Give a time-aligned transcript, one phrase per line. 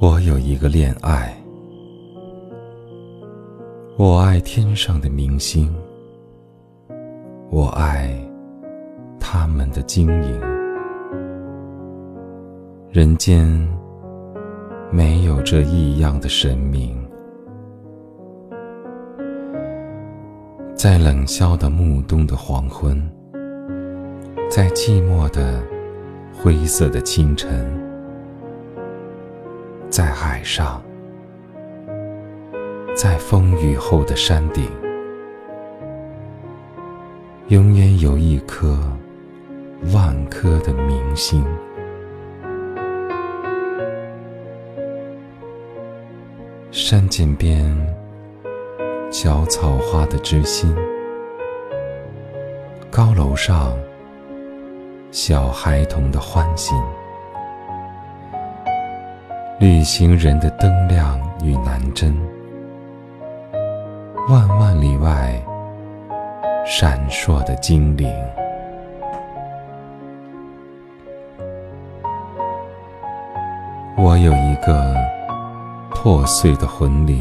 [0.00, 1.36] 我有一个恋爱，
[3.96, 5.74] 我爱天上的明星，
[7.50, 8.16] 我爱
[9.18, 10.40] 他们的晶莹。
[12.92, 13.44] 人间
[14.92, 16.96] 没有这异样的神明，
[20.76, 23.02] 在冷笑的暮冬的黄昏，
[24.48, 25.60] 在寂寞的
[26.32, 27.87] 灰色的清晨。
[29.98, 30.80] 在海上，
[32.94, 34.70] 在风雨后的山顶，
[37.48, 38.78] 永远有一颗
[39.92, 41.44] 万颗的明星。
[46.70, 47.76] 山涧边，
[49.10, 50.72] 小草花的知心；
[52.88, 53.76] 高楼上，
[55.10, 56.80] 小孩童的欢心。
[59.58, 62.16] 旅行人的灯亮与南针，
[64.28, 65.34] 万万里外
[66.64, 68.08] 闪烁的精灵。
[73.96, 74.94] 我有一个
[75.90, 77.20] 破碎的魂灵，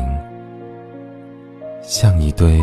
[1.81, 2.61] 像一堆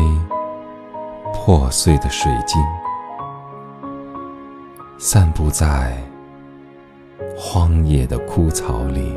[1.33, 2.63] 破碎的水晶，
[4.97, 5.97] 散布在
[7.37, 9.13] 荒野的枯草里。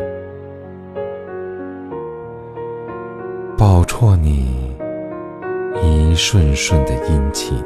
[4.00, 4.46] 饱啜你
[5.82, 7.60] 一瞬瞬的殷勤，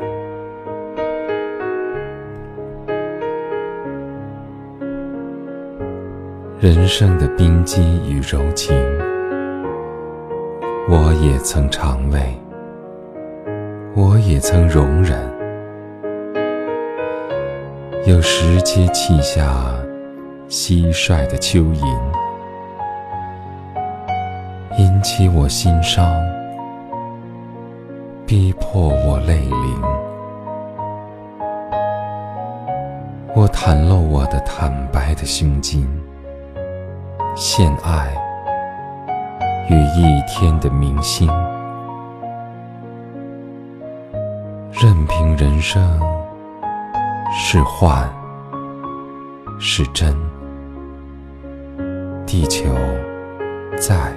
[6.58, 8.74] 人生的冰肌与柔情，
[10.88, 12.34] 我也曾尝味，
[13.94, 15.18] 我也曾容忍。
[18.06, 19.54] 有时节气下
[20.48, 21.86] 蟋蟀的蚯蚓。
[24.78, 26.10] 引起我心伤，
[28.32, 29.82] 逼迫我泪淋。
[33.34, 35.86] 我袒露我的坦白的胸襟，
[37.36, 38.10] 献爱
[39.68, 41.28] 与一天的明星。
[44.70, 46.00] 任凭人生
[47.30, 48.10] 是幻
[49.60, 50.16] 是真，
[52.24, 52.64] 地球
[53.76, 54.10] 在。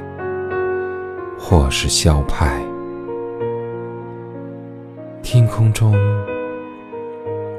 [1.37, 2.59] 或是消派，
[5.25, 5.91] 天空中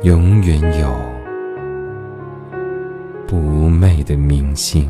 [0.04, 0.88] 永远有
[3.26, 4.88] 不昧的明星。